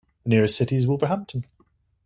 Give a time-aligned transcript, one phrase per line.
[0.23, 1.45] The nearest city is Wolverhampton.